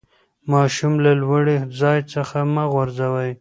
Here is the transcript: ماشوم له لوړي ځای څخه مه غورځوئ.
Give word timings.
ماشوم 0.51 0.93
له 1.05 1.11
لوړي 1.21 1.57
ځای 1.79 1.99
څخه 2.13 2.37
مه 2.53 2.63
غورځوئ. 2.71 3.29